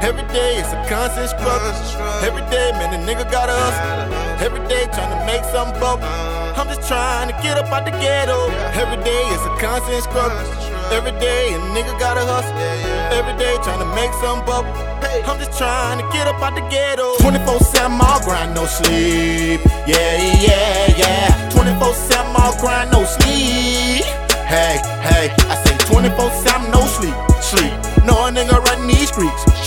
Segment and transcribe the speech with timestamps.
[0.00, 1.74] Every day it's a constant struggle.
[2.22, 3.74] Every day, man, the nigga got us.
[4.40, 6.06] Every day trying to make something bubble.
[6.06, 6.60] Uh-huh.
[6.62, 8.46] I'm just trying to get up out the ghetto.
[8.78, 10.38] Every day it's a constant struggle.
[10.94, 12.54] Every day a nigga gotta hustle.
[13.10, 14.70] Every day trying to make some bubble.
[15.26, 17.18] I'm just trying to get up out the ghetto.
[17.18, 19.60] 24 7 all grind, no sleep.
[19.82, 21.50] Yeah, yeah, yeah.
[21.50, 24.06] 24 7 all grind, no sleep.
[24.46, 27.18] Hey, hey, I say 24 7 no sleep.
[27.42, 27.74] Sleep.
[28.06, 29.57] No a nigga run these streets.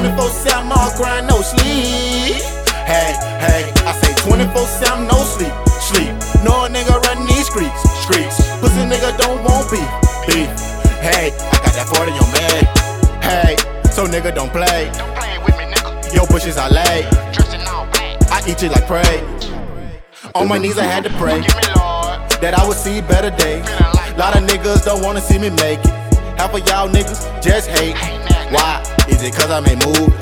[0.00, 2.40] 24 7 all grind, no sleep.
[2.88, 5.52] Hey, hey, I say 24 7 no sleep.
[5.76, 6.08] Sleep.
[6.40, 7.82] No nigga run these streets.
[8.00, 8.40] Streets.
[8.60, 9.84] Pussy nigga don't want beef.
[10.24, 10.48] Beef.
[11.04, 12.48] Hey, I got that 40 on me.
[13.20, 13.56] Hey,
[13.92, 14.88] so nigga don't play.
[14.96, 16.14] Don't play with me, nigga.
[16.14, 17.02] Yo, bushes I lay.
[17.34, 18.16] Dressing all black.
[18.32, 19.20] I eat it like prey.
[20.34, 22.24] On my knees, I had to pray Give me Lord.
[22.40, 23.68] that I would see better days.
[24.16, 25.92] Lot of niggas don't wanna see me make it.
[26.40, 27.96] Half of y'all niggas just hate.
[28.50, 28.82] Why?
[29.10, 30.14] Is it cause I make movies?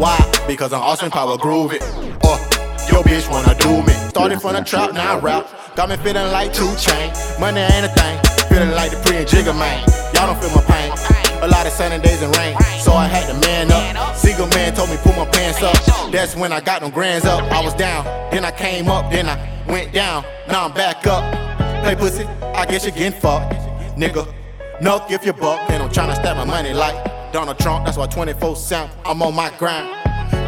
[0.00, 0.18] Why?
[0.46, 1.80] Because I'm Austin Power grooving.
[2.24, 3.92] Oh, uh, your bitch wanna do me.
[4.08, 5.46] Started from the trap, now I rap.
[5.76, 7.38] Got me feeling like 2 Chainz.
[7.38, 8.18] Money ain't a thing.
[8.48, 9.80] Feeling like Dupri and Jigga man.
[10.14, 10.90] Y'all don't feel my pain.
[11.42, 12.56] A lot of sunny days and rain.
[12.80, 14.16] So I had to man up.
[14.16, 15.76] Seagull man told me pull my pants up.
[16.10, 17.42] That's when I got them grands up.
[17.52, 19.36] I was down, then I came up, then I
[19.68, 20.24] went down.
[20.48, 21.22] Now I'm back up.
[21.84, 23.54] Play pussy, I guess you're getting fucked.
[23.96, 24.26] Nigga,
[24.80, 25.70] nuck if you buck.
[25.70, 27.84] And I'm tryna stack my money like Donald Trump.
[27.84, 29.88] That's why 24 7 I'm on my grind.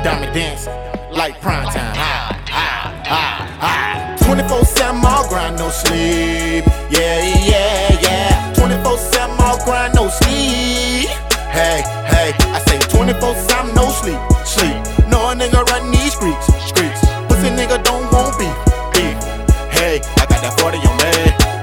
[0.05, 1.95] Deion Sanders like prime time.
[1.97, 4.25] Ah, ah, ah, ah.
[4.25, 6.65] 24 7 all grind, no sleep.
[6.91, 8.53] Yeah, yeah, yeah.
[8.57, 11.09] 24 7 all grind, no sleep.
[11.53, 14.19] Hey, hey, I say 24 7 no sleep.
[14.45, 15.09] Sleep.
[15.09, 16.47] No a nigga run these streets.
[16.65, 17.01] Streets.
[17.29, 18.57] Pussy nigga don't want beef.
[18.95, 19.17] Beef.
[19.71, 21.15] Hey, I got that 40 on me.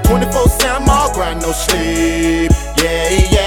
[0.08, 2.52] 24 7 all grind, no sleep.
[2.78, 3.39] Yeah, yeah.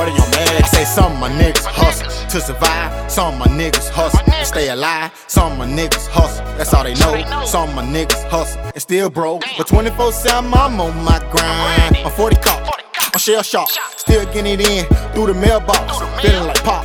[0.00, 0.58] I got that 40 on me.
[0.58, 3.10] I say some of my niggas hustle to survive.
[3.10, 5.12] Some of my niggas hustle to stay alive.
[5.26, 7.44] Some of my niggas hustle, that's all they know.
[7.44, 9.42] Some of my niggas hustle and still broke.
[9.58, 11.96] But 24 7, I'm on my grind.
[11.98, 12.82] I'm 40 caught.
[13.12, 13.70] I'm shell shock.
[13.96, 15.98] Still getting it in through the mailbox.
[16.22, 16.84] Feeling like Pac.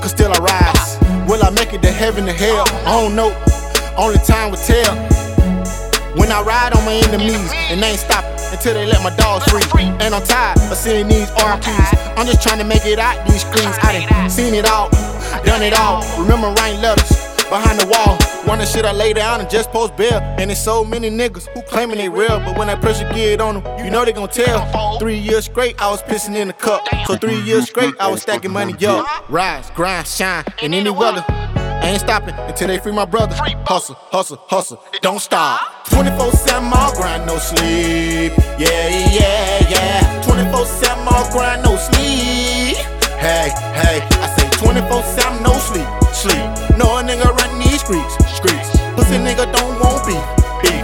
[0.00, 1.28] Cause still I rise.
[1.28, 2.64] Will I make it to heaven or hell?
[2.86, 3.34] I don't know.
[3.98, 4.94] Only time will tell.
[6.16, 9.44] When I ride on my enemies and they ain't stopping until they let my dogs
[9.50, 9.84] free.
[10.00, 12.16] And I'm tired of seeing these RPs.
[12.16, 13.76] I'm just trying to make it out these screens.
[13.82, 14.90] I done seen it all,
[15.44, 16.02] done it all.
[16.20, 17.10] Remember writing letters
[17.48, 18.18] behind the wall.
[18.46, 20.18] Wonder should I lay down and just post bail?
[20.38, 23.62] And there's so many niggas who claiming they real, but when that pressure get on
[23.62, 24.98] them, you know they gon' tell.
[24.98, 26.86] Three years straight, I was pissing in the cup.
[27.06, 29.28] So three years straight, I was stacking money up.
[29.28, 31.24] Rise, grind, shine in any weather.
[31.86, 33.36] I ain't stopping until they free my brother.
[33.62, 35.86] Hustle, hustle, hustle, don't stop.
[35.86, 38.34] 24 7 all grind, no sleep.
[38.58, 40.22] Yeah, yeah, yeah.
[40.26, 42.74] 24 7 all grind, no sleep.
[43.22, 45.86] Hey, hey, I say 24 7 no sleep.
[46.10, 46.74] Sleep.
[46.74, 48.18] No a nigga run these streets.
[48.34, 48.66] Streets.
[48.98, 50.26] Pussy nigga don't want beef.
[50.66, 50.82] Beef.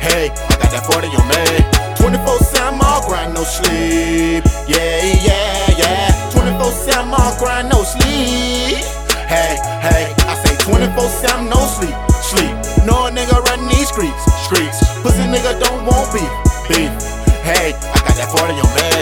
[0.00, 1.60] Hey, I got that 40 on me.
[2.00, 4.48] 24 7 all grind, no sleep.
[4.64, 6.30] Yeah, yeah, yeah.
[6.32, 8.80] 24 7 all grind, no sleep.
[9.28, 10.17] Hey, hey,
[10.68, 11.94] I say 24 7 no sleep.
[12.20, 12.86] Sleep.
[12.86, 14.24] No a nigga run these streets.
[14.44, 14.78] Streets.
[15.02, 16.28] Pussy nigga don't want beef.
[16.68, 16.90] Beef.
[17.42, 18.97] Hey, I got that 40 on me.